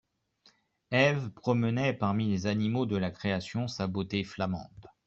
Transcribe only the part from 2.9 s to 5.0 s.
la création sa beauté flamande.